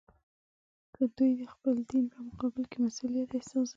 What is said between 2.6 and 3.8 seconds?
کې مسوولیت احساسوي.